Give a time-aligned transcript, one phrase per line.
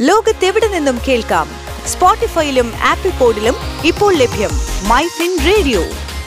[0.00, 1.48] ലോകത്തെവിടെ നിന്നും കേൾക്കാം?
[1.86, 3.54] സ്പോട്ടിഫൈയിലും ആപ്പിൾ പോഡിലും
[3.84, 4.50] ഇപ്പോൾ ലഭ്യം
[4.88, 5.82] മൈ ഫിൻ റേഡിയോ.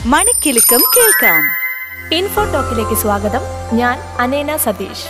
[0.06, 1.44] മണിക്കെലക്കം കേൾക്കാം.
[2.14, 3.40] ഇൻഫോ ടോക്കിലേക്ക് സ്വാഗതം.
[3.74, 5.06] ഞാൻ അനേന Satheesh.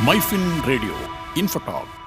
[0.00, 0.94] MyFin radio
[1.36, 2.03] Infotalk.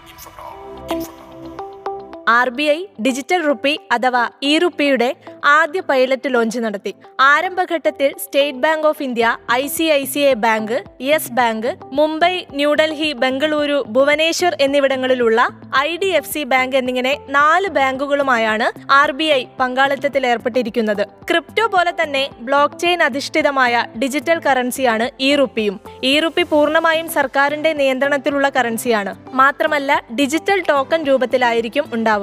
[2.36, 5.16] R B I digital rupee അഥവാ ഇ റുപ്പിയുടെ
[5.46, 6.92] ആദ്യ പൈലറ്റ് ലോഞ്ച് നടത്തി.
[7.20, 11.70] ആരംഭഘട്ടത്തിൽ State Bank of India I C I C I bank Yes bank
[12.00, 19.30] Mumbai New Delhi Bengaluru Bhubaneswar എന്നിവിടങ്ങളിലുള്ള I D F C bank എന്നിങ്ങനെ നാല് ബാങ്കുകളുമായാണ് R B
[19.38, 21.04] I പങ്കാളിത്തത്തിൽ ഏർപ്പെട്ടിരിക്കുന്നത്.
[21.32, 25.80] Crypto പോലെ തന്നെ ബ്ലോക്ക് ചെയിൻ അധിഷ്ഠിതമായ ഡിജിറ്റൽ കറൻസിയാണ് ഇ റുപ്പിയും.
[26.04, 29.14] ഇ റുപ്പി പൂർണമായും സർക്കാരിന്റെ നിയന്ത്രണത്തിലുള്ള കറൻസിയാണ്.
[29.42, 32.16] മാത്രമല്ല ഡിജിറ്റൽ ടോക്കൺ രൂപത്തിലായിരിക്കും ഉണ്ടാവുക.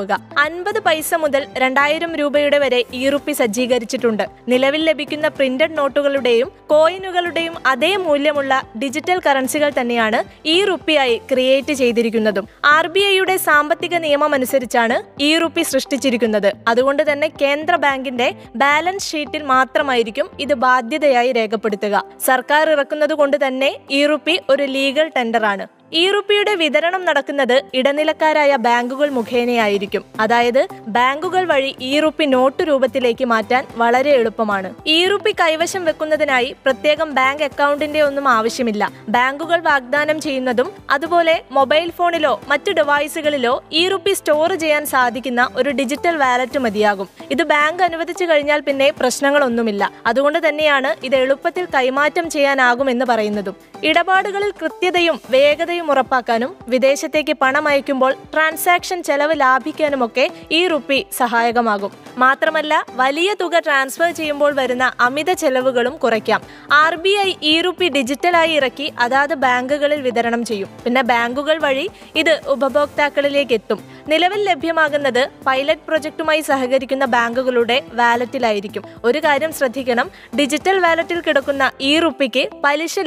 [0.45, 4.25] അൻപത് പൈസ മുതൽ രണ്ടായിരം രൂപയുടെ വരെ ഇ റുപ്പി സജ്ജീകരിച്ചിട്ടുണ്ട്.
[4.49, 10.21] നിലവിൽ ലഭിക്കുന്ന പ്രിന്റഡ് നോട്ടുകളുടെയും കോയിനുകളുടെയും അതേ മൂല്യമുള്ള ഡിജിറ്റൽ കറൻസികൾ തന്നെയാണ്
[10.55, 12.49] ഇ റുപ്പിയായി ക്രിയേറ്റ് ചെയ്തിരിക്കുന്നതും.
[12.65, 16.53] ആർ ബി ഐയുടെ സാമ്പത്തിക നിയമം അനുസരിച്ചാണ് ഇ റുപ്പി സൃഷ്ടിച്ചിരിക്കുന്നത്.
[16.69, 22.05] അതുകൊണ്ട് തന്നെ കേന്ദ്ര ബാങ്കിന്റെ ബാലൻസ് ഷീറ്റിൽ മാത്രമായിരിക്കും ഇത് ബാധ്യതയായി രേഖപ്പെടുത്തുക.
[22.27, 25.67] സർക്കാർ ഇറക്കുന്നത് കൊണ്ട് തന്നെ ഇ റുപ്പി ഒരു ലീഗൽ ടെൻഡറാണ്.
[26.01, 30.03] ഇ റുപ്പിയുടെ വിതരണം നടക്കുന്നത് ഇടനിലക്കാരായ ബാങ്കുകൾ മുഖേനയായിരിക്കും.
[30.21, 30.61] അതായത്
[30.97, 34.69] ബാങ്കുകൾ വഴി ഇ റുപ്പി നോട്ട് രൂപത്തിലേക്ക് മാറ്റാൻ വളരെ എളുപ്പമാണ്.
[34.95, 38.85] ഇ റുപ്പി കൈവശം വെക്കുന്നതിനായി പ്രത്യേകം ബാങ്ക് അക്കൗണ്ടിന്റെ ഒന്നും ആവശ്യമില്ല.
[39.17, 46.17] ബാങ്കുകൾ വാഗ്ദാനം ചെയ്യുന്നതും അതുപോലെ മൊബൈൽ ഫോണിലോ മറ്റു ഡിവൈസുകളിലോ ഇ റുപ്പി സ്റ്റോർ ചെയ്യാൻ സാധിക്കുന്ന ഒരു ഡിജിറ്റൽ
[46.25, 47.09] വാലറ്റ് മതിയാകും.
[47.37, 49.93] ഇത് ബാങ്ക് അനുവദിച്ചു കഴിഞ്ഞാൽ പിന്നെ പ്രശ്നങ്ങളൊന്നുമില്ല.
[50.07, 53.57] അതുകൊണ്ട് തന്നെയാണ് ഇത് എളുപ്പത്തിൽ കൈമാറ്റം ചെയ്യാനാകുമെന്ന് പറയുന്നതും.
[53.89, 61.93] ഇടപാടുകളിൽ കൃത്യതയും വേഗതയും ഉറപ്പാക്കാനും വിദേശത്തേക്ക് പണം അയക്കുമ്പോൾ ട്രാൻസാക്ഷൻ ചെലവ് ലാഭിക്കാനുമൊക്കെ ഈ റുപ്പി സഹായകമാകും.
[62.19, 66.41] മാത്രമല്ല വലിയ തുക ട്രാൻസ്ഫർ ചെയ്യുമ്പോൾ വരുന്ന അമിത ചെലവുകളും കുറയ്ക്കാം.
[66.73, 70.69] R B I e rupee ഡിജിറ്റലായി ഇറക്കി അതാത് ബാങ്കുകളിൽ വിതരണം ചെയ്യും.
[70.85, 78.83] പിന്നെ ബാങ്കുകൾ വഴി ഇത് ഉപഭോക്താക്കളിലേക്ക് എത്തും നിലവിൽ ലഭ്യമാകുന്നത് പൈലറ്റ് പ്രൊജക്ടുമായി സഹകരിക്കുന്ന ബാങ്കുകളുടെ വാലറ്റിലായിരിക്കും.
[79.05, 80.11] ഒരു കാര്യം ശ്രദ്ധിക്കണം
[80.41, 82.99] ഡിജിറ്റൽ വാലറ്റിൽ കിടക്കുന്ന ഈ റുപ്പിക്ക് പലിശ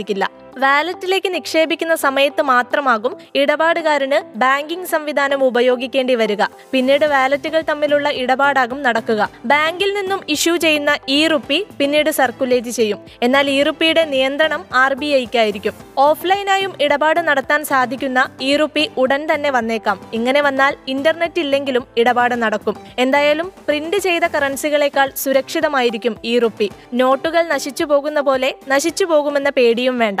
[0.00, 0.24] ಆಗಿಲ್ಲ
[0.64, 6.42] വാലറ്റിലേക്ക് നിക്ഷേപിക്കുന്ന സമയത്ത് മാത്രമാകും ഇടപാടുകാരന് ബാങ്കിംഗ് സംവിധാനം ഉപയോഗിക്കേണ്ടി വരിക.
[6.72, 9.20] പിന്നീട് വാലറ്റുകൾ തമ്മിലുള്ള ഇടപാടാകും നടക്കുക.
[9.52, 13.00] ബാങ്കിൽ നിന്നും ഇഷ്യൂ ചെയ്യുന്ന ഇ റുപ്പി പിന്നീട് സർക്കുലേറ്റ് ചെയ്യും.
[13.26, 15.74] എന്നാൽ ഇ റുപ്പിയുടെ നിയന്ത്രണം ആർ ബി ഐക്കായിരിക്കും.
[16.06, 19.98] ഓഫ്ലൈനായും ഇടപാട് നടത്താൻ സാധിക്കുന്ന ഇ റുപ്പി ഉടൻ തന്നെ വന്നേക്കാം.
[20.18, 22.76] ഇങ്ങനെ വന്നാൽ ഇന്റർനെറ്റ് ഇല്ലെങ്കിലും ഇടപാട് നടക്കും.
[22.98, 26.70] എന്തായാലും പ്രിന്റ് ചെയ്ത കറൻസികളെക്കാൾ സുരക്ഷിതമായിരിക്കും ഇ റുപ്പി.
[27.02, 30.20] നോട്ടുകൾ നശിച്ചു പോകുന്ന പോലെ നശിച്ചു പോകുമെന്ന പേടിയും വേണ്ട.